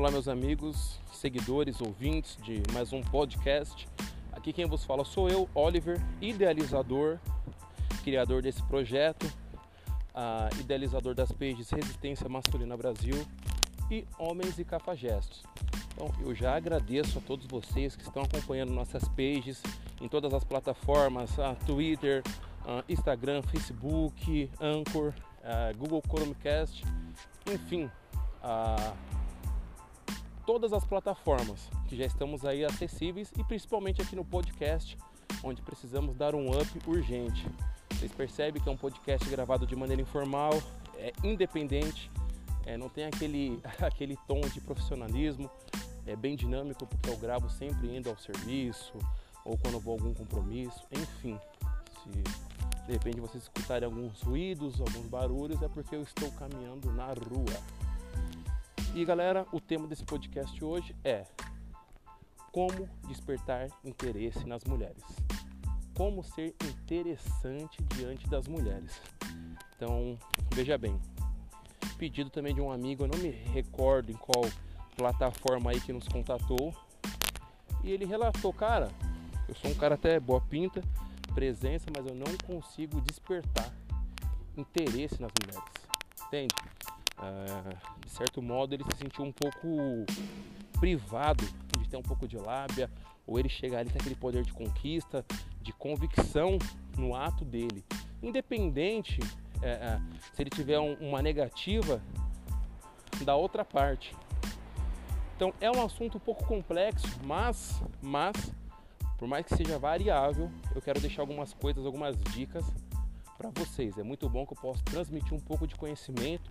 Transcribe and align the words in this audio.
Olá, 0.00 0.10
meus 0.10 0.28
amigos, 0.28 0.98
seguidores, 1.12 1.78
ouvintes 1.78 2.38
de 2.42 2.62
mais 2.72 2.90
um 2.90 3.02
podcast. 3.02 3.86
Aqui 4.32 4.50
quem 4.50 4.64
vos 4.64 4.82
fala 4.82 5.04
sou 5.04 5.28
eu, 5.28 5.46
Oliver, 5.54 6.00
idealizador, 6.22 7.18
criador 8.02 8.40
desse 8.40 8.62
projeto, 8.62 9.26
uh, 9.26 10.58
idealizador 10.58 11.14
das 11.14 11.30
pages 11.30 11.68
Resistência 11.68 12.26
Masculina 12.30 12.78
Brasil 12.78 13.26
e 13.90 14.06
Homens 14.18 14.58
e 14.58 14.64
Cafagestos. 14.64 15.42
Então, 15.92 16.10
eu 16.24 16.34
já 16.34 16.56
agradeço 16.56 17.18
a 17.18 17.20
todos 17.20 17.44
vocês 17.46 17.94
que 17.94 18.02
estão 18.02 18.22
acompanhando 18.22 18.72
nossas 18.72 19.06
pages 19.06 19.62
em 20.00 20.08
todas 20.08 20.32
as 20.32 20.44
plataformas, 20.44 21.30
uh, 21.36 21.54
Twitter, 21.66 22.22
uh, 22.64 22.82
Instagram, 22.88 23.42
Facebook, 23.42 24.50
Anchor, 24.62 25.12
Google 25.76 26.02
Chromecast, 26.08 26.84
enfim, 27.52 27.90
todas 30.50 30.72
as 30.72 30.84
plataformas 30.84 31.70
que 31.86 31.96
já 31.96 32.04
estamos 32.04 32.44
aí 32.44 32.64
acessíveis 32.64 33.30
e 33.38 33.44
principalmente 33.44 34.02
aqui 34.02 34.16
no 34.16 34.24
podcast, 34.24 34.98
onde 35.44 35.62
precisamos 35.62 36.16
dar 36.16 36.34
um 36.34 36.50
up 36.50 36.68
urgente. 36.88 37.46
Vocês 37.92 38.10
percebem 38.10 38.60
que 38.60 38.68
é 38.68 38.72
um 38.72 38.76
podcast 38.76 39.30
gravado 39.30 39.64
de 39.64 39.76
maneira 39.76 40.02
informal, 40.02 40.50
é 40.96 41.12
independente, 41.22 42.10
é, 42.66 42.76
não 42.76 42.88
tem 42.88 43.04
aquele, 43.04 43.60
aquele 43.80 44.16
tom 44.26 44.40
de 44.40 44.60
profissionalismo, 44.60 45.48
é 46.04 46.16
bem 46.16 46.34
dinâmico 46.34 46.84
porque 46.84 47.08
eu 47.08 47.16
gravo 47.16 47.48
sempre 47.48 47.96
indo 47.96 48.10
ao 48.10 48.18
serviço 48.18 48.94
ou 49.44 49.56
quando 49.56 49.78
vou 49.78 49.94
a 49.94 50.00
algum 50.00 50.12
compromisso, 50.12 50.84
enfim. 50.90 51.38
Se 52.02 52.10
de 52.88 52.92
repente 52.92 53.20
vocês 53.20 53.44
escutarem 53.44 53.86
alguns 53.86 54.20
ruídos, 54.20 54.80
alguns 54.80 55.06
barulhos, 55.06 55.62
é 55.62 55.68
porque 55.68 55.94
eu 55.94 56.02
estou 56.02 56.28
caminhando 56.32 56.90
na 56.90 57.06
rua. 57.06 57.79
E 58.92 59.04
galera, 59.04 59.46
o 59.52 59.60
tema 59.60 59.86
desse 59.86 60.04
podcast 60.04 60.64
hoje 60.64 60.96
é 61.04 61.24
como 62.50 62.88
despertar 63.06 63.68
interesse 63.84 64.44
nas 64.44 64.64
mulheres. 64.64 65.04
Como 65.96 66.24
ser 66.24 66.56
interessante 66.64 67.80
diante 67.96 68.28
das 68.28 68.48
mulheres. 68.48 69.00
Então, 69.76 70.18
veja 70.52 70.76
bem. 70.76 71.00
Pedido 71.98 72.30
também 72.30 72.52
de 72.52 72.60
um 72.60 72.72
amigo, 72.72 73.04
eu 73.04 73.08
não 73.08 73.18
me 73.18 73.30
recordo 73.30 74.10
em 74.10 74.16
qual 74.16 74.44
plataforma 74.96 75.70
aí 75.70 75.80
que 75.80 75.92
nos 75.92 76.08
contatou. 76.08 76.74
E 77.84 77.92
ele 77.92 78.04
relatou, 78.04 78.52
cara, 78.52 78.90
eu 79.48 79.54
sou 79.54 79.70
um 79.70 79.74
cara 79.74 79.94
até 79.94 80.18
boa 80.18 80.40
pinta, 80.40 80.82
presença, 81.32 81.86
mas 81.96 82.04
eu 82.04 82.14
não 82.16 82.36
consigo 82.44 83.00
despertar 83.02 83.72
interesse 84.56 85.22
nas 85.22 85.30
mulheres. 85.40 85.70
Entende? 86.26 86.54
Ah, 87.20 87.76
de 88.04 88.10
certo 88.10 88.40
modo 88.40 88.74
ele 88.74 88.84
se 88.84 88.96
sentiu 88.96 89.24
um 89.24 89.32
pouco 89.32 90.06
privado 90.78 91.44
de 91.78 91.88
ter 91.88 91.96
um 91.96 92.02
pouco 92.02 92.26
de 92.26 92.36
lábia, 92.38 92.90
ou 93.26 93.38
ele 93.38 93.48
chegar 93.48 93.80
ali 93.80 93.90
com 93.90 93.98
aquele 93.98 94.14
poder 94.14 94.42
de 94.42 94.52
conquista, 94.52 95.24
de 95.60 95.72
convicção 95.72 96.58
no 96.96 97.14
ato 97.14 97.44
dele. 97.44 97.84
Independente 98.22 99.20
é, 99.62 99.70
é, 99.70 100.00
se 100.32 100.42
ele 100.42 100.50
tiver 100.50 100.80
um, 100.80 100.94
uma 100.94 101.20
negativa 101.20 102.00
da 103.22 103.36
outra 103.36 103.64
parte. 103.64 104.16
Então 105.36 105.52
é 105.60 105.70
um 105.70 105.84
assunto 105.84 106.16
um 106.16 106.20
pouco 106.20 106.44
complexo, 106.44 107.06
mas, 107.24 107.82
mas 108.00 108.34
por 109.18 109.28
mais 109.28 109.44
que 109.44 109.54
seja 109.54 109.78
variável, 109.78 110.50
eu 110.74 110.80
quero 110.80 111.00
deixar 111.00 111.22
algumas 111.22 111.52
coisas, 111.52 111.84
algumas 111.84 112.16
dicas 112.32 112.64
para 113.36 113.50
vocês. 113.50 113.96
É 113.98 114.02
muito 114.02 114.28
bom 114.28 114.46
que 114.46 114.54
eu 114.54 114.60
possa 114.60 114.82
transmitir 114.84 115.34
um 115.34 115.40
pouco 115.40 115.66
de 115.66 115.74
conhecimento 115.74 116.50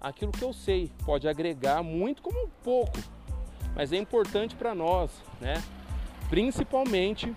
aquilo 0.00 0.32
que 0.32 0.42
eu 0.42 0.52
sei 0.52 0.90
pode 1.04 1.28
agregar 1.28 1.82
muito 1.82 2.22
como 2.22 2.44
um 2.44 2.48
pouco, 2.62 2.98
mas 3.74 3.92
é 3.92 3.96
importante 3.96 4.54
para 4.54 4.74
nós, 4.74 5.10
né? 5.40 5.62
Principalmente 6.28 7.34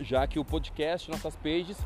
já 0.00 0.26
que 0.26 0.38
o 0.38 0.44
podcast, 0.44 1.10
nossas 1.10 1.36
pages, 1.36 1.76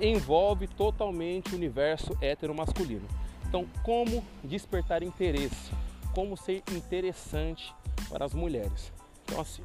envolve 0.00 0.66
totalmente 0.66 1.52
o 1.52 1.56
universo 1.56 2.16
heteromasculino. 2.20 3.06
Então, 3.46 3.66
como 3.82 4.24
despertar 4.42 5.02
interesse, 5.02 5.72
como 6.14 6.36
ser 6.36 6.62
interessante 6.72 7.74
para 8.08 8.24
as 8.24 8.34
mulheres. 8.34 8.92
Então, 9.24 9.40
assim, 9.40 9.62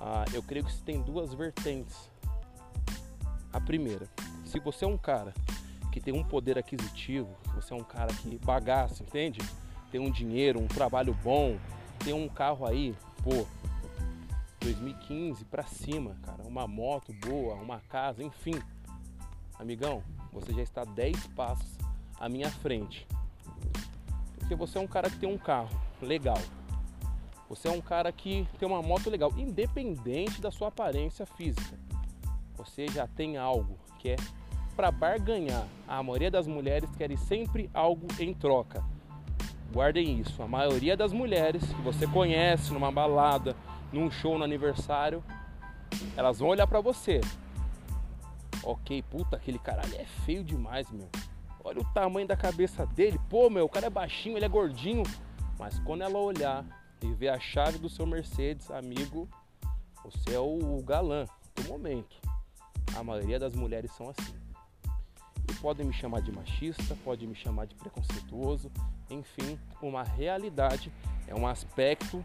ah, 0.00 0.24
eu 0.32 0.42
creio 0.42 0.64
que 0.64 0.74
tem 0.82 1.00
duas 1.00 1.32
vertentes. 1.32 2.10
A 3.52 3.60
primeira, 3.60 4.08
se 4.44 4.58
você 4.58 4.84
é 4.84 4.88
um 4.88 4.98
cara 4.98 5.32
que 5.92 6.00
tem 6.00 6.14
um 6.14 6.24
poder 6.24 6.58
aquisitivo, 6.58 7.28
você 7.54 7.74
é 7.74 7.76
um 7.76 7.84
cara 7.84 8.12
que 8.14 8.38
bagaça, 8.38 9.02
entende? 9.02 9.40
Tem 9.90 10.00
um 10.00 10.10
dinheiro, 10.10 10.58
um 10.58 10.66
trabalho 10.66 11.14
bom, 11.22 11.58
tem 12.02 12.14
um 12.14 12.26
carro 12.28 12.66
aí, 12.66 12.96
pô, 13.22 13.46
2015 14.60 15.44
para 15.44 15.64
cima, 15.64 16.16
cara, 16.22 16.42
uma 16.44 16.66
moto 16.66 17.12
boa, 17.12 17.54
uma 17.56 17.78
casa, 17.80 18.22
enfim. 18.22 18.54
Amigão, 19.58 20.02
você 20.32 20.52
já 20.54 20.62
está 20.62 20.82
10 20.82 21.26
passos 21.28 21.76
à 22.18 22.26
minha 22.26 22.50
frente. 22.50 23.06
Porque 24.38 24.54
você 24.54 24.78
é 24.78 24.80
um 24.80 24.86
cara 24.86 25.10
que 25.10 25.18
tem 25.18 25.28
um 25.28 25.38
carro 25.38 25.78
legal. 26.00 26.40
Você 27.50 27.68
é 27.68 27.70
um 27.70 27.82
cara 27.82 28.10
que 28.10 28.48
tem 28.58 28.66
uma 28.66 28.80
moto 28.80 29.10
legal, 29.10 29.30
independente 29.36 30.40
da 30.40 30.50
sua 30.50 30.68
aparência 30.68 31.26
física. 31.26 31.78
Você 32.56 32.88
já 32.88 33.06
tem 33.06 33.36
algo 33.36 33.78
que 33.98 34.10
é 34.10 34.16
para 34.76 34.90
barganhar. 34.90 35.66
A 35.86 36.02
maioria 36.02 36.30
das 36.30 36.46
mulheres 36.46 36.90
querem 36.96 37.16
sempre 37.16 37.70
algo 37.72 38.06
em 38.18 38.32
troca. 38.34 38.82
Guardem 39.72 40.20
isso. 40.20 40.42
A 40.42 40.48
maioria 40.48 40.96
das 40.96 41.12
mulheres 41.12 41.62
que 41.64 41.82
você 41.82 42.06
conhece 42.06 42.72
numa 42.72 42.90
balada, 42.90 43.56
num 43.92 44.10
show 44.10 44.36
no 44.36 44.44
aniversário, 44.44 45.22
elas 46.16 46.38
vão 46.38 46.48
olhar 46.48 46.66
para 46.66 46.80
você. 46.80 47.20
Ok, 48.62 49.02
puta, 49.02 49.36
aquele 49.36 49.58
caralho 49.58 49.94
é 49.96 50.04
feio 50.24 50.44
demais, 50.44 50.90
meu. 50.90 51.08
Olha 51.64 51.80
o 51.80 51.92
tamanho 51.92 52.26
da 52.26 52.36
cabeça 52.36 52.84
dele. 52.86 53.18
Pô, 53.30 53.48
meu, 53.48 53.64
o 53.64 53.68
cara 53.68 53.86
é 53.86 53.90
baixinho, 53.90 54.36
ele 54.36 54.44
é 54.44 54.48
gordinho. 54.48 55.04
Mas 55.58 55.78
quando 55.80 56.02
ela 56.02 56.18
olhar 56.18 56.64
e 57.00 57.12
ver 57.12 57.28
a 57.28 57.40
chave 57.40 57.78
do 57.78 57.88
seu 57.88 58.06
Mercedes, 58.06 58.70
amigo, 58.70 59.28
você 60.04 60.34
é 60.34 60.38
o 60.38 60.82
galã 60.84 61.24
do 61.54 61.64
momento. 61.68 62.16
A 62.96 63.02
maioria 63.02 63.38
das 63.38 63.54
mulheres 63.54 63.90
são 63.92 64.10
assim. 64.10 64.41
Podem 65.62 65.86
me 65.86 65.92
chamar 65.92 66.20
de 66.22 66.32
machista, 66.32 66.96
podem 67.04 67.28
me 67.28 67.36
chamar 67.36 67.68
de 67.68 67.76
preconceituoso, 67.76 68.68
enfim, 69.08 69.56
uma 69.80 70.02
realidade, 70.02 70.92
é 71.28 71.34
um 71.36 71.46
aspecto 71.46 72.24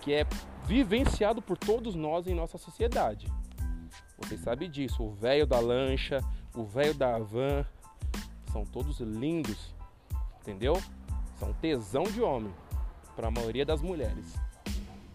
que 0.00 0.14
é 0.14 0.24
vivenciado 0.64 1.42
por 1.42 1.58
todos 1.58 1.96
nós 1.96 2.28
em 2.28 2.34
nossa 2.36 2.56
sociedade. 2.58 3.26
Vocês 4.16 4.40
sabem 4.42 4.70
disso, 4.70 5.02
o 5.02 5.12
velho 5.12 5.44
da 5.44 5.58
lancha, 5.58 6.20
o 6.54 6.62
velho 6.62 6.94
da 6.94 7.18
van, 7.18 7.66
são 8.52 8.64
todos 8.64 9.00
lindos, 9.00 9.74
entendeu? 10.40 10.80
São 11.40 11.52
tesão 11.54 12.04
de 12.04 12.22
homem 12.22 12.54
para 13.16 13.26
a 13.26 13.30
maioria 13.30 13.66
das 13.66 13.82
mulheres. 13.82 14.36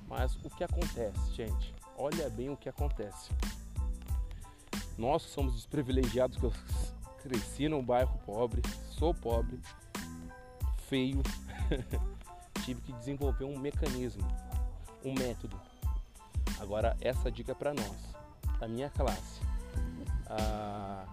Mas 0.06 0.36
o 0.44 0.50
que 0.50 0.66
acontece, 0.66 1.34
gente? 1.34 1.74
Olha 1.98 2.30
bem 2.30 2.50
o 2.50 2.58
que 2.58 2.68
acontece. 2.68 3.32
Nós 4.98 5.22
somos 5.22 5.56
os 5.56 5.66
privilegiados 5.66 6.38
que 6.38 6.44
eu 6.44 6.52
cresci 7.28 7.68
num 7.68 7.84
bairro 7.84 8.18
pobre, 8.26 8.62
sou 8.90 9.14
pobre, 9.14 9.60
feio. 10.88 11.22
Tive 12.64 12.82
que 12.82 12.94
desenvolver 12.94 13.44
um 13.46 13.58
mecanismo, 13.58 14.26
um 15.04 15.14
método. 15.14 15.60
Agora 16.60 16.96
essa 17.02 17.30
dica 17.30 17.52
é 17.52 17.56
para 17.56 17.74
nós, 17.74 18.16
da 18.60 18.68
minha 18.68 18.90
classe. 18.90 19.42
Ah, 20.30 21.06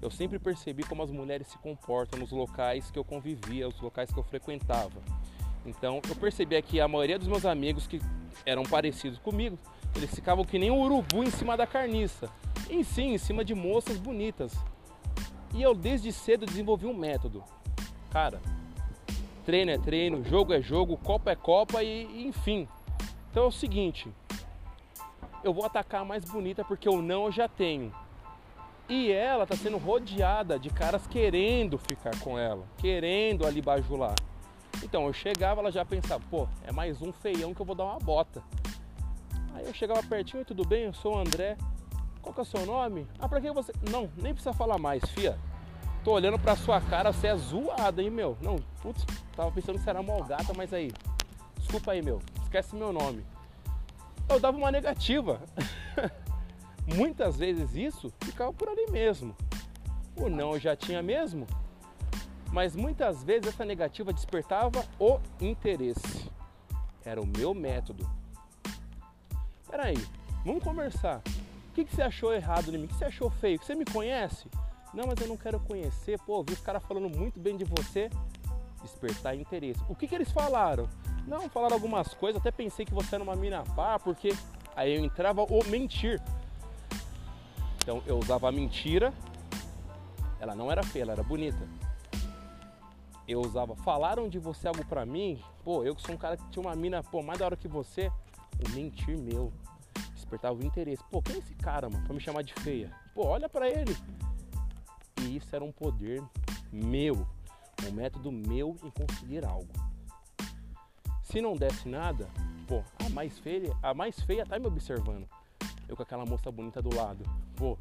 eu 0.00 0.10
sempre 0.10 0.38
percebi 0.38 0.82
como 0.84 1.02
as 1.02 1.10
mulheres 1.10 1.48
se 1.48 1.58
comportam 1.58 2.18
nos 2.18 2.30
locais 2.30 2.90
que 2.90 2.98
eu 2.98 3.04
convivia, 3.04 3.68
os 3.68 3.80
locais 3.80 4.10
que 4.10 4.18
eu 4.18 4.24
frequentava. 4.24 5.00
Então 5.66 6.00
eu 6.08 6.16
percebi 6.16 6.60
que 6.62 6.80
a 6.80 6.88
maioria 6.88 7.18
dos 7.18 7.28
meus 7.28 7.44
amigos 7.44 7.86
que 7.86 8.00
eram 8.46 8.62
parecidos 8.62 9.18
comigo, 9.18 9.58
eles 9.94 10.14
ficavam 10.14 10.44
que 10.44 10.58
nem 10.58 10.70
um 10.70 10.80
urubu 10.80 11.22
em 11.22 11.30
cima 11.30 11.56
da 11.56 11.66
carniça. 11.66 12.30
Em 12.68 12.82
si, 12.82 13.02
em 13.02 13.18
cima 13.18 13.44
de 13.44 13.54
moças 13.54 13.98
bonitas. 13.98 14.52
E 15.54 15.62
eu 15.62 15.74
desde 15.74 16.12
cedo 16.12 16.46
desenvolvi 16.46 16.86
um 16.86 16.94
método. 16.94 17.42
Cara, 18.10 18.40
treino 19.44 19.70
é 19.70 19.78
treino, 19.78 20.24
jogo 20.24 20.52
é 20.52 20.60
jogo, 20.60 20.96
copa 20.96 21.30
é 21.30 21.36
copa 21.36 21.82
e, 21.82 22.26
enfim. 22.26 22.68
Então 23.30 23.44
é 23.44 23.46
o 23.46 23.52
seguinte, 23.52 24.08
eu 25.42 25.52
vou 25.52 25.64
atacar 25.64 26.02
a 26.02 26.04
mais 26.04 26.24
bonita 26.24 26.64
porque 26.64 26.88
o 26.88 27.00
não 27.00 27.26
eu 27.26 27.32
já 27.32 27.48
tenho. 27.48 27.92
E 28.88 29.12
ela 29.12 29.46
tá 29.46 29.56
sendo 29.56 29.78
rodeada 29.78 30.58
de 30.58 30.68
caras 30.68 31.06
querendo 31.06 31.78
ficar 31.78 32.18
com 32.18 32.36
ela, 32.36 32.66
querendo 32.78 33.46
ali 33.46 33.62
bajular. 33.62 34.16
Então 34.82 35.06
eu 35.06 35.12
chegava, 35.12 35.60
ela 35.60 35.70
já 35.70 35.84
pensava, 35.84 36.22
pô, 36.30 36.48
é 36.64 36.72
mais 36.72 37.00
um 37.00 37.12
feião 37.12 37.54
que 37.54 37.60
eu 37.60 37.66
vou 37.66 37.74
dar 37.74 37.84
uma 37.84 37.98
bota. 37.98 38.42
Aí 39.54 39.64
eu 39.64 39.74
chegava 39.74 40.02
pertinho, 40.02 40.44
tudo 40.44 40.66
bem, 40.66 40.84
eu 40.84 40.94
sou 40.94 41.14
o 41.14 41.18
André. 41.18 41.56
Qual 42.22 42.34
que 42.34 42.40
é 42.40 42.42
o 42.42 42.46
seu 42.46 42.66
nome? 42.66 43.06
Ah, 43.18 43.28
pra 43.28 43.40
que 43.40 43.50
você. 43.50 43.72
Não, 43.90 44.10
nem 44.16 44.32
precisa 44.32 44.52
falar 44.52 44.78
mais, 44.78 45.02
fia. 45.10 45.38
Tô 46.04 46.12
olhando 46.12 46.38
pra 46.38 46.56
sua 46.56 46.80
cara, 46.80 47.12
você 47.12 47.26
é 47.26 47.36
zoada, 47.36 48.02
hein, 48.02 48.10
meu? 48.10 48.36
Não, 48.40 48.56
putz, 48.82 49.04
tava 49.36 49.52
pensando 49.52 49.76
que 49.76 49.84
você 49.84 49.90
era 49.90 50.02
mal 50.02 50.22
gata, 50.24 50.52
mas 50.56 50.72
aí. 50.72 50.90
desculpa 51.58 51.92
aí, 51.92 52.02
meu, 52.02 52.20
esquece 52.42 52.74
meu 52.74 52.92
nome. 52.92 53.24
Eu 54.28 54.40
dava 54.40 54.56
uma 54.56 54.70
negativa. 54.70 55.40
Muitas 56.94 57.36
vezes 57.36 57.74
isso 57.74 58.12
ficava 58.22 58.52
por 58.52 58.68
ali 58.68 58.90
mesmo. 58.90 59.36
O 60.16 60.28
não 60.28 60.52
eu 60.54 60.60
já 60.60 60.74
tinha 60.74 61.02
mesmo, 61.02 61.46
mas 62.52 62.74
muitas 62.74 63.22
vezes 63.22 63.48
essa 63.48 63.64
negativa 63.64 64.12
despertava 64.12 64.84
o 64.98 65.20
interesse. 65.40 66.30
Era 67.04 67.20
o 67.20 67.26
meu 67.26 67.54
método. 67.54 68.08
Peraí, 69.70 69.96
vamos 70.44 70.62
conversar. 70.62 71.22
O 71.70 71.72
que, 71.72 71.84
que 71.84 71.94
você 71.94 72.02
achou 72.02 72.34
errado 72.34 72.68
em 72.74 72.78
mim? 72.78 72.84
O 72.86 72.88
que 72.88 72.94
você 72.94 73.04
achou 73.04 73.30
feio? 73.30 73.62
Você 73.62 73.76
me 73.76 73.84
conhece? 73.84 74.48
Não, 74.92 75.06
mas 75.06 75.20
eu 75.20 75.28
não 75.28 75.36
quero 75.36 75.60
conhecer. 75.60 76.18
Pô, 76.26 76.42
vi 76.42 76.52
os 76.52 76.60
caras 76.60 76.82
falando 76.82 77.08
muito 77.08 77.38
bem 77.38 77.56
de 77.56 77.64
você. 77.64 78.10
Despertar 78.82 79.36
interesse. 79.36 79.80
O 79.88 79.94
que, 79.94 80.08
que 80.08 80.14
eles 80.14 80.32
falaram? 80.32 80.88
Não, 81.28 81.48
falaram 81.48 81.74
algumas 81.74 82.12
coisas. 82.12 82.40
Até 82.40 82.50
pensei 82.50 82.84
que 82.84 82.92
você 82.92 83.14
era 83.14 83.22
uma 83.22 83.36
mina 83.36 83.62
pá, 83.76 84.00
porque 84.00 84.34
aí 84.74 84.96
eu 84.96 85.04
entrava 85.04 85.42
o 85.44 85.64
mentir. 85.66 86.20
Então 87.78 88.02
eu 88.04 88.18
usava 88.18 88.48
a 88.48 88.52
mentira. 88.52 89.14
Ela 90.40 90.56
não 90.56 90.72
era 90.72 90.82
feia, 90.82 91.04
ela 91.04 91.12
era 91.12 91.22
bonita. 91.22 91.68
Eu 93.28 93.42
usava, 93.42 93.76
falaram 93.76 94.28
de 94.28 94.40
você 94.40 94.66
algo 94.66 94.84
pra 94.86 95.06
mim. 95.06 95.40
Pô, 95.62 95.84
eu 95.84 95.94
que 95.94 96.02
sou 96.02 96.16
um 96.16 96.18
cara 96.18 96.36
que 96.36 96.48
tinha 96.48 96.62
uma 96.62 96.74
mina, 96.74 97.00
pô, 97.00 97.22
mais 97.22 97.38
da 97.38 97.44
hora 97.44 97.56
que 97.56 97.68
você. 97.68 98.10
O 98.58 98.70
mentir 98.70 99.16
meu 99.16 99.52
despertava 100.30 100.54
o 100.54 100.64
interesse. 100.64 101.02
Pô, 101.10 101.20
quem 101.20 101.34
é 101.34 101.38
esse 101.38 101.54
cara, 101.56 101.90
mano, 101.90 102.04
pra 102.04 102.14
me 102.14 102.20
chamar 102.20 102.42
de 102.42 102.54
feia? 102.54 102.90
Pô, 103.12 103.26
olha 103.26 103.48
pra 103.48 103.68
ele. 103.68 103.96
E 105.22 105.36
isso 105.36 105.54
era 105.54 105.64
um 105.64 105.72
poder 105.72 106.22
meu, 106.72 107.26
um 107.84 107.92
método 107.92 108.30
meu 108.30 108.76
em 108.84 108.90
conseguir 108.90 109.44
algo. 109.44 109.72
Se 111.24 111.40
não 111.40 111.56
desse 111.56 111.88
nada, 111.88 112.28
pô, 112.68 112.82
a 113.04 113.08
mais 113.10 113.38
feia, 113.40 113.76
a 113.82 113.92
mais 113.92 114.20
feia 114.20 114.46
tá 114.46 114.58
me 114.58 114.66
observando. 114.66 115.28
Eu 115.88 115.96
com 115.96 116.02
aquela 116.02 116.24
moça 116.24 116.50
bonita 116.50 116.80
do 116.80 116.94
lado. 116.94 117.24
Pô, 117.56 117.76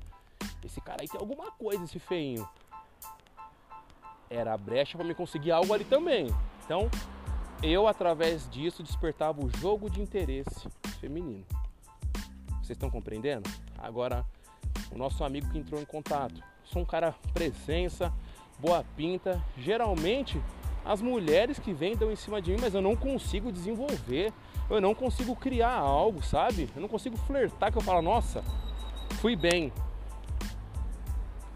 esse 0.63 0.81
cara 0.81 1.01
aí 1.01 1.07
tem 1.07 1.19
alguma 1.19 1.51
coisa, 1.51 1.83
esse 1.83 1.99
feinho. 1.99 2.47
Era 4.27 4.53
a 4.53 4.57
brecha 4.57 4.97
para 4.97 5.07
me 5.07 5.13
conseguir 5.13 5.51
algo 5.51 5.71
ali 5.71 5.85
também. 5.85 6.27
Então, 6.65 6.89
eu 7.61 7.87
através 7.87 8.49
disso 8.49 8.81
despertava 8.81 9.43
o 9.43 9.49
jogo 9.57 9.89
de 9.89 10.01
interesse 10.01 10.67
feminino. 10.99 11.45
Vocês 12.69 12.77
estão 12.77 12.91
compreendendo? 12.91 13.49
Agora, 13.79 14.23
o 14.91 14.95
nosso 14.95 15.23
amigo 15.23 15.49
que 15.49 15.57
entrou 15.57 15.81
em 15.81 15.85
contato. 15.85 16.39
Sou 16.63 16.83
um 16.83 16.85
cara 16.85 17.15
presença, 17.33 18.13
boa 18.59 18.85
pinta. 18.95 19.43
Geralmente, 19.57 20.39
as 20.85 21.01
mulheres 21.01 21.57
que 21.57 21.73
vêm 21.73 21.97
dão 21.97 22.11
em 22.11 22.15
cima 22.15 22.39
de 22.39 22.51
mim, 22.51 22.59
mas 22.61 22.75
eu 22.75 22.81
não 22.81 22.95
consigo 22.95 23.51
desenvolver. 23.51 24.31
Eu 24.69 24.79
não 24.79 24.93
consigo 24.93 25.35
criar 25.35 25.79
algo, 25.79 26.21
sabe? 26.21 26.69
Eu 26.75 26.81
não 26.83 26.87
consigo 26.87 27.17
flertar 27.17 27.71
que 27.71 27.79
eu 27.79 27.81
falo, 27.81 28.03
nossa, 28.03 28.43
fui 29.19 29.35
bem. 29.35 29.73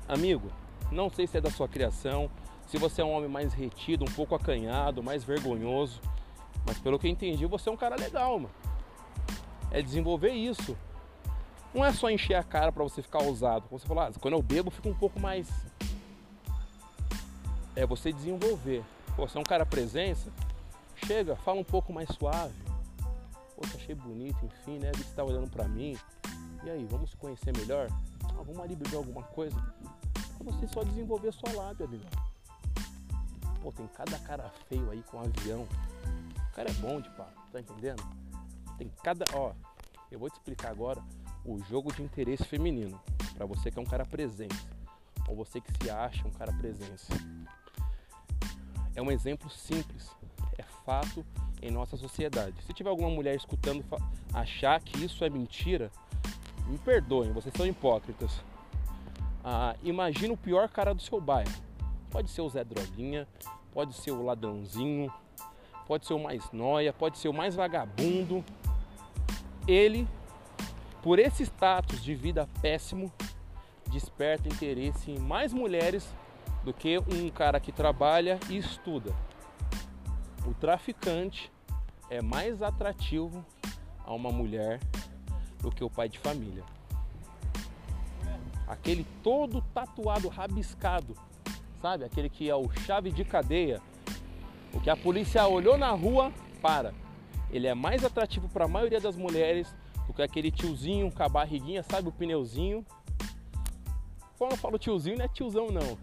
Amigo, 0.08 0.52
não 0.92 1.12
sei 1.12 1.28
se 1.28 1.38
é 1.38 1.42
da 1.42 1.52
sua 1.52 1.68
criação, 1.68 2.28
se 2.66 2.80
você 2.80 3.04
é 3.04 3.06
um 3.06 3.12
homem 3.12 3.30
mais 3.30 3.54
retido, 3.54 4.04
um 4.04 4.12
pouco 4.12 4.34
acanhado, 4.34 5.04
mais 5.04 5.24
vergonhoso, 5.24 6.02
mas 6.66 6.80
pelo 6.80 6.98
que 6.98 7.06
eu 7.06 7.12
entendi, 7.12 7.46
você 7.46 7.70
é 7.70 7.72
um 7.72 7.78
cara 7.78 7.96
legal, 7.96 8.40
mano. 8.40 8.56
É 9.70 9.80
desenvolver 9.80 10.32
isso. 10.32 10.76
Não 11.74 11.84
é 11.84 11.92
só 11.92 12.10
encher 12.10 12.36
a 12.36 12.44
cara 12.44 12.72
para 12.72 12.84
você 12.84 13.02
ficar 13.02 13.24
ousado. 13.24 13.66
Você 13.72 13.88
falou, 13.88 14.04
ah, 14.04 14.12
quando 14.22 14.36
eu 14.36 14.42
bebo, 14.42 14.70
fica 14.70 14.88
um 14.88 14.94
pouco 14.94 15.20
mais. 15.20 15.50
É 17.76 17.86
você 17.86 18.14
desenvolver. 18.14 18.84
Pô, 19.16 19.28
você 19.28 19.38
é 19.38 19.42
um 19.42 19.46
cara 19.46 19.66
presença, 19.66 20.32
chega, 21.06 21.36
fala 21.38 21.60
um 21.60 21.64
pouco 21.64 21.92
mais 21.92 22.10
suave. 22.10 22.54
Te 23.70 23.78
achei 23.78 23.96
bonito, 23.96 24.46
enfim, 24.46 24.78
né? 24.78 24.92
Você 24.94 25.16
tá 25.16 25.24
olhando 25.24 25.50
pra 25.50 25.68
mim. 25.68 25.98
E 26.66 26.70
aí, 26.70 26.86
vamos 26.86 27.12
se 27.12 27.18
conhecer 27.18 27.56
melhor? 27.56 27.88
Ah, 28.26 28.44
vamos 28.44 28.60
ali 28.60 28.76
beber 28.76 28.98
alguma 28.98 29.24
coisa? 29.24 29.56
Pra 30.38 30.52
você 30.52 30.68
só 30.68 30.84
desenvolver 30.84 31.30
a 31.30 31.32
sua 31.32 31.54
lábia, 31.54 31.86
amigo. 31.86 32.04
Pô, 33.62 33.72
tem 33.72 33.88
cada 33.88 34.20
cara 34.20 34.52
feio 34.68 34.90
aí 34.92 35.02
com 35.04 35.20
avião. 35.20 35.66
O 36.52 36.56
cara 36.56 36.70
é 36.70 36.74
bom 36.74 37.00
de 37.00 37.10
papo, 37.12 37.42
tá 37.54 37.62
entendendo? 37.62 38.04
Tem 38.78 38.92
cada. 39.02 39.26
Ó, 39.34 39.54
eu 40.12 40.20
vou 40.20 40.30
te 40.30 40.34
explicar 40.34 40.72
agora 40.72 41.02
o 41.46 41.60
jogo 41.64 41.94
de 41.94 42.02
interesse 42.02 42.44
feminino. 42.46 43.00
Para 43.36 43.46
você 43.46 43.72
que 43.72 43.80
é 43.80 43.82
um 43.82 43.86
cara 43.86 44.06
presença, 44.06 44.68
ou 45.28 45.36
você 45.36 45.60
que 45.60 45.72
se 45.82 45.90
acha 45.90 46.28
um 46.28 46.32
cara 46.32 46.54
presença. 46.54 47.14
É 48.96 49.02
um 49.02 49.12
exemplo 49.12 49.50
simples, 49.50 50.10
é 50.58 50.64
fato 50.86 51.26
em 51.62 51.72
nossa 51.72 51.98
sociedade. 51.98 52.62
Se 52.64 52.74
tiver 52.74 52.90
alguma 52.90 53.10
mulher 53.10 53.36
escutando 53.36 53.84
achar 54.34 54.80
que 54.82 55.04
isso 55.04 55.24
é 55.24 55.30
mentira, 55.30 55.92
me 56.68 56.78
perdoem, 56.78 57.32
vocês 57.32 57.54
são 57.56 57.66
hipócritas. 57.66 58.42
Ah, 59.44 59.76
imagina 59.84 60.34
o 60.34 60.38
pior 60.38 60.70
cara 60.70 60.94
do 60.94 61.02
seu 61.02 61.20
bairro. 61.20 61.52
Pode 62.10 62.30
ser 62.30 62.42
o 62.42 62.50
Zé 62.50 62.64
Droguinha, 62.64 63.28
pode 63.74 63.94
ser 63.94 64.12
o 64.12 64.24
ladrãozinho, 64.24 65.12
pode 65.88 66.06
ser 66.06 66.14
o 66.14 66.20
mais 66.20 66.50
noia, 66.52 66.94
pode 66.94 67.18
ser 67.18 67.28
o 67.28 67.34
mais 67.34 67.56
vagabundo. 67.56 68.44
Ele 69.68 70.08
por 71.04 71.20
esse 71.20 71.44
status 71.44 72.02
de 72.02 72.16
vida 72.16 72.48
péssimo, 72.62 73.12
desperta 73.92 74.48
interesse 74.48 75.12
em 75.12 75.20
mais 75.20 75.52
mulheres 75.52 76.08
do 76.64 76.74
que 76.74 76.98
um 76.98 77.30
cara 77.30 77.60
que 77.60 77.74
trabalha 77.74 78.40
e 78.50 78.58
estuda. 78.58 79.14
O 80.48 80.54
traficante 80.54 81.52
é 82.10 82.22
mais 82.22 82.64
atrativo 82.64 83.46
a 84.06 84.14
uma 84.14 84.32
mulher 84.32 84.80
do 85.60 85.70
que 85.70 85.84
o 85.84 85.90
pai 85.90 86.08
de 86.08 86.18
família. 86.20 86.64
Aquele 88.66 89.06
todo 89.22 89.62
tatuado, 89.74 90.30
rabiscado, 90.30 91.16
sabe? 91.82 92.06
Aquele 92.06 92.30
que 92.30 92.50
é 92.50 92.56
o 92.56 92.72
chave 92.72 93.12
de 93.12 93.26
cadeia. 93.26 93.82
O 94.74 94.80
que 94.80 94.90
a 94.90 94.96
polícia 94.96 95.46
olhou 95.48 95.78
na 95.78 95.92
rua, 95.92 96.32
para. 96.62 96.94
Ele 97.52 97.68
é 97.68 97.74
mais 97.74 98.06
atrativo 98.06 98.48
para 98.48 98.66
a 98.66 98.70
maioria 98.70 99.02
das 99.02 99.18
mulheres 99.18 99.76
porque 100.14 100.22
aquele 100.22 100.52
tiozinho 100.52 101.12
com 101.12 101.24
a 101.24 101.28
barriguinha, 101.28 101.82
sabe 101.82 102.08
o 102.08 102.12
pneuzinho? 102.12 102.86
Quando 104.38 104.52
eu 104.52 104.58
falo 104.58 104.78
tiozinho, 104.78 105.18
não 105.18 105.26
é 105.26 105.28
tiozão 105.28 105.70
não. 105.72 105.98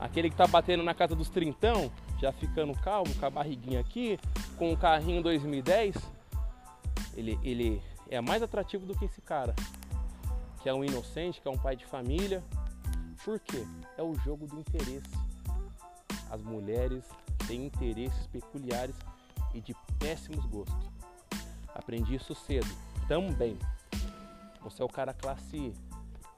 Aquele 0.00 0.28
que 0.28 0.36
tá 0.36 0.48
batendo 0.48 0.82
na 0.82 0.92
casa 0.92 1.14
dos 1.14 1.28
trintão, 1.28 1.90
já 2.20 2.32
ficando 2.32 2.74
calmo, 2.80 3.14
com 3.14 3.24
a 3.24 3.30
barriguinha 3.30 3.78
aqui, 3.78 4.18
com 4.58 4.72
um 4.72 4.76
carrinho 4.76 5.22
2010, 5.22 5.94
ele, 7.14 7.38
ele 7.44 7.80
é 8.10 8.20
mais 8.20 8.42
atrativo 8.42 8.84
do 8.84 8.98
que 8.98 9.04
esse 9.04 9.20
cara, 9.20 9.54
que 10.60 10.68
é 10.68 10.74
um 10.74 10.84
inocente, 10.84 11.40
que 11.40 11.46
é 11.46 11.50
um 11.50 11.56
pai 11.56 11.76
de 11.76 11.86
família. 11.86 12.42
Por 13.24 13.38
quê? 13.38 13.64
É 13.96 14.02
o 14.02 14.12
jogo 14.16 14.48
do 14.48 14.58
interesse. 14.58 15.08
As 16.28 16.42
mulheres 16.42 17.04
têm 17.46 17.66
interesses 17.66 18.26
peculiares 18.26 18.96
e 19.54 19.60
de 19.60 19.72
péssimos 20.00 20.44
gostos. 20.46 20.90
Aprendi 21.72 22.16
isso 22.16 22.34
cedo 22.34 22.85
também. 23.08 23.58
Você 24.62 24.82
é 24.82 24.84
o 24.84 24.88
cara 24.88 25.14
classe 25.14 25.72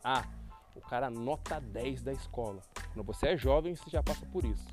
A, 0.04 0.24
o 0.74 0.80
cara 0.80 1.10
nota 1.10 1.60
10 1.60 2.02
da 2.02 2.12
escola. 2.12 2.62
Quando 2.92 3.06
você 3.06 3.28
é 3.28 3.36
jovem, 3.36 3.74
você 3.74 3.90
já 3.90 4.02
passa 4.02 4.24
por 4.26 4.44
isso. 4.44 4.66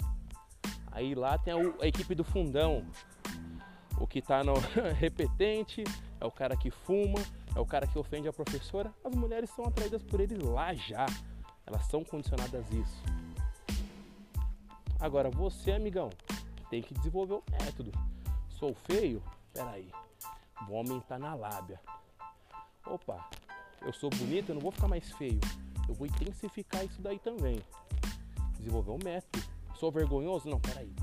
Aí 0.92 1.16
lá 1.16 1.38
tem 1.38 1.54
a, 1.54 1.58
a 1.82 1.88
equipe 1.88 2.16
do 2.16 2.24
fundão. 2.24 2.86
O 4.00 4.06
que 4.06 4.20
está 4.20 4.44
no 4.44 4.54
repetente, 5.00 5.84
é 6.20 6.26
o 6.26 6.32
cara 6.32 6.56
que 6.56 6.70
fuma, 6.70 7.20
é 7.56 7.60
o 7.60 7.66
cara 7.66 7.88
que 7.88 7.98
ofende 7.98 8.28
a 8.28 8.34
professora. 8.34 8.94
As 9.04 9.14
mulheres 9.16 9.50
são 9.50 9.66
atraídas 9.66 10.04
por 10.04 10.20
eles 10.20 10.40
lá 10.40 10.74
já. 10.74 11.06
Elas 11.66 11.86
são 11.86 12.04
condicionadas 12.04 12.66
a 12.72 12.76
isso. 12.76 13.04
Agora 15.00 15.30
você, 15.30 15.72
amigão, 15.72 16.10
tem 16.70 16.82
que 16.82 16.94
desenvolver 16.94 17.36
o 17.36 17.44
método. 17.52 17.92
Sou 18.50 18.74
feio? 18.74 19.22
Peraí. 19.54 19.90
Vou 20.68 20.78
aumentar 20.78 21.20
na 21.20 21.36
lábia. 21.36 21.80
Opa, 22.86 23.30
eu 23.82 23.94
sou 23.94 24.10
bonito, 24.10 24.50
eu 24.50 24.56
não 24.56 24.62
vou 24.62 24.72
ficar 24.72 24.88
mais 24.88 25.12
feio. 25.12 25.40
Eu 25.88 25.94
vou 25.94 26.08
intensificar 26.08 26.84
isso 26.84 27.02
daí 27.02 27.20
também. 27.20 27.62
Desenvolver 28.58 28.92
um 28.92 29.00
método. 29.04 29.46
Sou 29.76 29.92
vergonhoso? 29.92 30.50
Não, 30.50 30.60
peraí. 30.60 30.94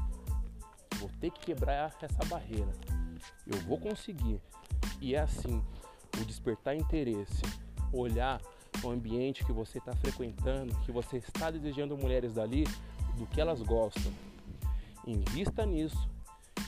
Vou 0.99 1.11
ter 1.21 1.30
que 1.30 1.40
quebrar 1.40 1.94
essa 2.00 2.25
barreira. 2.26 2.71
Eu 3.47 3.59
vou 3.61 3.78
conseguir. 3.78 4.40
E 5.00 5.14
é 5.14 5.21
assim, 5.21 5.62
o 6.21 6.25
despertar 6.25 6.75
interesse, 6.75 7.42
olhar 7.92 8.40
o 8.82 8.90
ambiente 8.90 9.44
que 9.44 9.52
você 9.52 9.78
está 9.78 9.94
frequentando, 9.94 10.75
que 10.80 10.90
você 10.90 11.18
está 11.18 11.50
desejando 11.50 11.97
mulheres 11.97 12.32
dali, 12.32 12.64
do 13.16 13.26
que 13.26 13.40
elas 13.40 13.62
gostam. 13.62 14.12
Invista 15.06 15.66
nisso, 15.66 16.09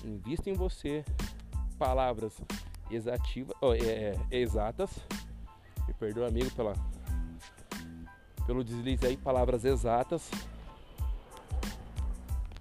invista 0.05 0.51
em 0.51 0.55
você. 0.55 1.05
Palavras 1.79 2.41
exativa, 2.91 3.55
oh, 3.61 3.73
é, 3.73 3.79
é, 3.81 4.19
exatas. 4.31 4.91
Me 5.87 5.95
perdoa, 5.95 6.29
amigo, 6.29 6.51
pela, 6.53 6.75
pelo 8.47 8.65
deslize 8.65 9.07
aí, 9.07 9.17
palavras 9.17 9.65
exatas, 9.65 10.31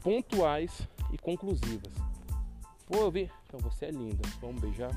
pontuais 0.01 0.87
e 1.11 1.17
conclusivas. 1.17 1.93
Pô, 2.87 2.97
eu 2.97 3.11
vi, 3.11 3.31
Então 3.47 3.59
você 3.59 3.85
é 3.85 3.91
linda, 3.91 4.27
vamos 4.41 4.61
beijar? 4.61 4.91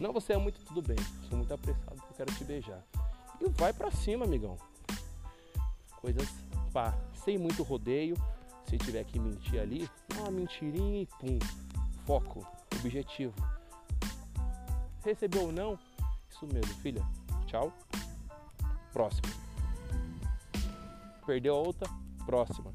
Não, 0.00 0.12
você 0.12 0.32
é 0.32 0.38
muito 0.38 0.60
tudo 0.64 0.82
bem, 0.82 0.96
sou 1.28 1.38
muito 1.38 1.52
apressado, 1.52 1.96
eu 1.96 2.16
quero 2.16 2.32
te 2.34 2.44
beijar. 2.44 2.82
E 3.40 3.48
vai 3.50 3.72
pra 3.72 3.90
cima, 3.90 4.24
amigão. 4.24 4.56
Coisas 6.00 6.28
pá, 6.72 6.94
sem 7.24 7.38
muito 7.38 7.62
rodeio. 7.62 8.16
Se 8.66 8.76
tiver 8.76 9.04
que 9.04 9.18
mentir 9.18 9.60
ali, 9.60 9.88
uma 10.18 10.30
mentirinha 10.30 11.02
e 11.02 11.06
pum. 11.06 11.38
Foco, 12.04 12.46
objetivo. 12.80 13.34
Recebeu 15.06 15.42
ou 15.42 15.52
não? 15.52 15.78
Isso 16.28 16.44
mesmo, 16.52 16.74
filha. 16.82 17.00
Tchau. 17.46 17.72
Próximo. 18.92 19.28
Perdeu 21.24 21.54
a 21.54 21.58
outra? 21.58 21.88
Próxima. 22.24 22.72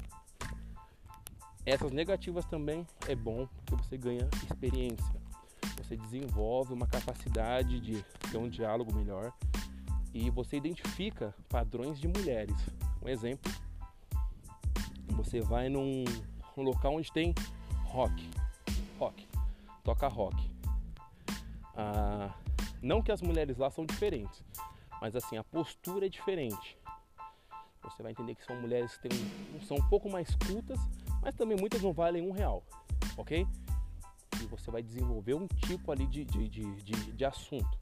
Essas 1.66 1.92
negativas 1.92 2.46
também 2.46 2.86
é 3.06 3.14
bom 3.14 3.46
porque 3.46 3.84
você 3.84 3.98
ganha 3.98 4.26
experiência. 4.44 5.14
Você 5.76 5.94
desenvolve 5.94 6.72
uma 6.72 6.86
capacidade 6.86 7.78
de 7.78 8.02
ter 8.30 8.38
um 8.38 8.48
diálogo 8.48 8.94
melhor 8.94 9.30
e 10.14 10.30
você 10.30 10.56
identifica 10.56 11.34
padrões 11.50 12.00
de 12.00 12.08
mulheres. 12.08 12.56
Um 13.04 13.10
exemplo, 13.10 13.52
você 15.08 15.42
vai 15.42 15.68
num 15.68 16.04
local 16.56 16.94
onde 16.94 17.12
tem 17.12 17.34
rock, 17.84 18.30
rock, 18.98 19.28
toca 19.84 20.08
rock. 20.08 20.51
Não 22.82 23.02
que 23.02 23.12
as 23.12 23.22
mulheres 23.22 23.56
lá 23.56 23.70
são 23.70 23.86
diferentes, 23.86 24.44
mas 25.00 25.14
assim 25.14 25.36
a 25.36 25.44
postura 25.44 26.06
é 26.06 26.08
diferente. 26.08 26.76
Você 27.82 28.02
vai 28.02 28.12
entender 28.12 28.34
que 28.34 28.44
são 28.44 28.60
mulheres 28.60 28.96
que 28.96 29.08
têm, 29.08 29.18
são 29.66 29.76
um 29.76 29.88
pouco 29.88 30.08
mais 30.08 30.34
cultas, 30.36 30.78
mas 31.20 31.34
também 31.34 31.56
muitas 31.58 31.82
não 31.82 31.92
valem 31.92 32.22
um 32.22 32.30
real, 32.30 32.62
ok? 33.16 33.46
E 34.40 34.46
você 34.46 34.70
vai 34.70 34.82
desenvolver 34.82 35.34
um 35.34 35.46
tipo 35.46 35.90
ali 35.90 36.06
de, 36.06 36.24
de, 36.24 36.48
de, 36.48 36.74
de, 36.82 37.12
de 37.12 37.24
assunto. 37.24 37.78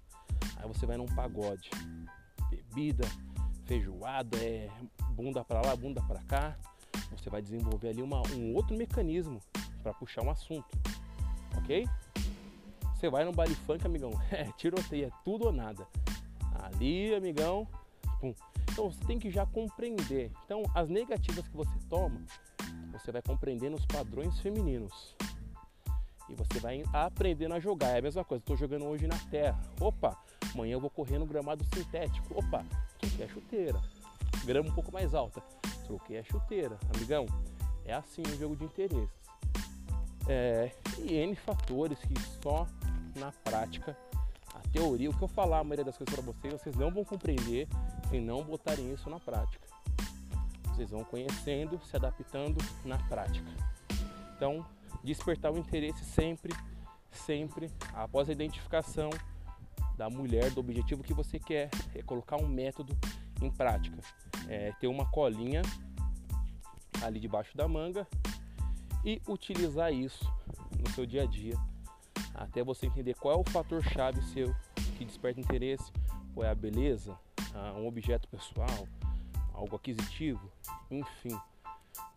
Aí 0.56 0.66
você 0.66 0.86
vai 0.86 0.96
num 0.96 1.06
pagode, 1.06 1.70
bebida, 2.50 3.04
feijoada, 3.66 4.36
é 4.38 4.70
bunda 5.10 5.44
para 5.44 5.60
lá, 5.60 5.76
bunda 5.76 6.02
para 6.02 6.22
cá. 6.22 6.56
Você 7.10 7.28
vai 7.28 7.42
desenvolver 7.42 7.88
ali 7.88 8.02
uma, 8.02 8.22
um 8.34 8.54
outro 8.54 8.76
mecanismo 8.76 9.40
para 9.82 9.92
puxar 9.92 10.22
um 10.22 10.30
assunto, 10.30 10.68
ok? 11.58 11.86
Você 13.00 13.08
vai 13.08 13.24
no 13.24 13.32
baile 13.32 13.54
funk, 13.54 13.86
amigão, 13.86 14.10
é 14.30 14.44
tiroteio, 14.58 15.06
é 15.06 15.10
tudo 15.24 15.46
ou 15.46 15.52
nada. 15.52 15.88
Ali, 16.52 17.14
amigão, 17.14 17.66
pum. 18.20 18.34
Então 18.70 18.92
você 18.92 19.02
tem 19.06 19.18
que 19.18 19.30
já 19.30 19.46
compreender. 19.46 20.30
Então 20.44 20.62
as 20.74 20.90
negativas 20.90 21.48
que 21.48 21.56
você 21.56 21.72
toma, 21.88 22.20
você 22.92 23.10
vai 23.10 23.22
compreendendo 23.22 23.74
os 23.74 23.86
padrões 23.86 24.38
femininos. 24.40 25.16
E 26.28 26.34
você 26.34 26.60
vai 26.60 26.82
aprendendo 26.92 27.54
a 27.54 27.58
jogar. 27.58 27.88
É 27.88 28.00
a 28.00 28.02
mesma 28.02 28.22
coisa, 28.22 28.42
estou 28.42 28.54
jogando 28.54 28.84
hoje 28.84 29.06
na 29.06 29.18
terra. 29.30 29.58
Opa, 29.80 30.14
amanhã 30.52 30.74
eu 30.74 30.80
vou 30.80 30.90
correr 30.90 31.18
no 31.18 31.24
gramado 31.24 31.64
sintético. 31.74 32.38
Opa, 32.38 32.66
troquei 32.98 33.24
a 33.24 33.28
chuteira. 33.28 33.80
Grama 34.44 34.68
um 34.68 34.74
pouco 34.74 34.92
mais 34.92 35.14
alta. 35.14 35.40
Troquei 35.86 36.18
a 36.18 36.22
chuteira. 36.22 36.78
Amigão, 36.94 37.24
é 37.86 37.94
assim 37.94 38.20
o 38.20 38.38
jogo 38.38 38.56
de 38.56 38.64
interesses. 38.64 39.08
É, 40.28 40.70
e 40.98 41.14
N 41.14 41.34
fatores 41.34 41.98
que 41.98 42.14
só 42.42 42.66
na 43.20 43.30
prática, 43.30 43.96
a 44.54 44.60
teoria, 44.72 45.10
o 45.10 45.16
que 45.16 45.22
eu 45.22 45.28
falar 45.28 45.58
a 45.58 45.64
maioria 45.64 45.84
das 45.84 45.96
coisas 45.96 46.12
para 46.12 46.24
vocês, 46.24 46.54
vocês 46.54 46.74
não 46.74 46.90
vão 46.90 47.04
compreender 47.04 47.68
se 48.08 48.18
não 48.18 48.42
botarem 48.42 48.92
isso 48.92 49.08
na 49.10 49.20
prática. 49.20 49.68
Vocês 50.68 50.90
vão 50.90 51.04
conhecendo, 51.04 51.78
se 51.84 51.94
adaptando 51.94 52.56
na 52.84 52.98
prática. 53.06 53.48
Então, 54.34 54.64
despertar 55.04 55.52
o 55.52 55.58
interesse 55.58 56.02
sempre, 56.04 56.54
sempre 57.10 57.70
após 57.92 58.28
a 58.30 58.32
identificação 58.32 59.10
da 59.96 60.08
mulher, 60.08 60.50
do 60.50 60.60
objetivo 60.60 61.02
que 61.02 61.12
você 61.12 61.38
quer, 61.38 61.68
é 61.94 62.02
colocar 62.02 62.36
um 62.38 62.48
método 62.48 62.96
em 63.42 63.50
prática. 63.50 63.98
É 64.48 64.72
ter 64.80 64.86
uma 64.86 65.04
colinha 65.10 65.60
ali 67.02 67.20
debaixo 67.20 67.54
da 67.54 67.68
manga 67.68 68.08
e 69.04 69.20
utilizar 69.28 69.92
isso 69.92 70.24
no 70.78 70.90
seu 70.90 71.04
dia 71.04 71.24
a 71.24 71.26
dia 71.26 71.54
até 72.40 72.64
você 72.64 72.86
entender 72.86 73.14
qual 73.14 73.34
é 73.34 73.38
o 73.38 73.44
fator 73.44 73.82
chave 73.82 74.22
seu 74.22 74.54
que 74.96 75.04
desperta 75.04 75.38
interesse, 75.38 75.92
qual 76.34 76.46
é 76.46 76.50
a 76.50 76.54
beleza, 76.54 77.16
um 77.76 77.86
objeto 77.86 78.26
pessoal, 78.28 78.88
algo 79.52 79.76
aquisitivo, 79.76 80.50
enfim. 80.90 81.38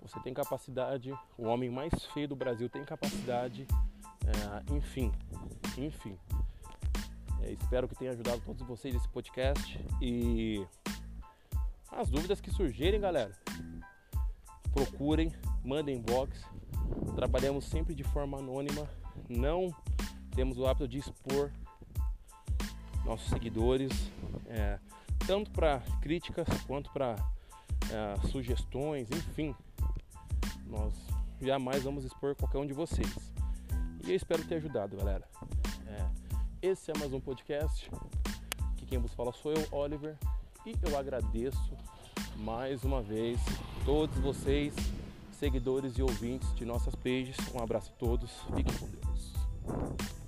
Você 0.01 0.19
tem 0.21 0.33
capacidade, 0.33 1.13
o 1.37 1.43
homem 1.43 1.69
mais 1.69 1.93
feio 2.13 2.29
do 2.29 2.35
Brasil 2.35 2.69
tem 2.69 2.85
capacidade, 2.85 3.67
é, 4.25 4.73
enfim, 4.73 5.11
enfim. 5.77 6.17
É, 7.41 7.51
espero 7.51 7.87
que 7.89 7.95
tenha 7.95 8.11
ajudado 8.11 8.41
todos 8.45 8.65
vocês 8.65 8.93
nesse 8.93 9.09
podcast 9.09 9.77
e 10.01 10.65
as 11.91 12.09
dúvidas 12.09 12.39
que 12.39 12.49
surgirem, 12.49 12.99
galera, 12.99 13.31
procurem, 14.73 15.33
mandem 15.63 15.97
inbox. 15.97 16.45
Trabalhamos 17.15 17.65
sempre 17.65 17.93
de 17.93 18.03
forma 18.03 18.37
anônima, 18.37 18.87
não 19.27 19.73
temos 20.35 20.57
o 20.57 20.65
hábito 20.65 20.87
de 20.87 20.99
expor 20.99 21.51
nossos 23.05 23.29
seguidores, 23.29 23.91
é, 24.47 24.79
tanto 25.27 25.51
para 25.51 25.79
críticas 26.01 26.47
quanto 26.65 26.91
para 26.91 27.15
é, 27.91 28.27
sugestões, 28.27 29.09
enfim. 29.11 29.55
Nós 30.67 30.93
jamais 31.41 31.83
vamos 31.83 32.03
expor 32.03 32.35
qualquer 32.35 32.57
um 32.57 32.65
de 32.65 32.73
vocês. 32.73 33.13
E 34.05 34.09
eu 34.09 34.15
espero 34.15 34.43
ter 34.45 34.55
ajudado, 34.55 34.97
galera. 34.97 35.27
É, 35.87 36.09
esse 36.61 36.91
é 36.91 36.97
mais 36.97 37.13
um 37.13 37.19
podcast. 37.19 37.89
Que 38.77 38.85
quem 38.85 38.99
vos 38.99 39.13
fala 39.13 39.31
sou 39.33 39.53
eu, 39.53 39.67
Oliver. 39.71 40.17
E 40.65 40.75
eu 40.81 40.97
agradeço 40.97 41.77
mais 42.37 42.83
uma 42.83 43.01
vez 43.01 43.39
todos 43.85 44.17
vocês, 44.17 44.73
seguidores 45.37 45.97
e 45.97 46.01
ouvintes 46.01 46.53
de 46.55 46.65
nossas 46.65 46.95
pages. 46.95 47.35
Um 47.53 47.61
abraço 47.61 47.91
a 47.93 47.99
todos. 47.99 48.31
Fiquem 48.55 48.73
com 48.77 48.87
Deus. 48.87 50.22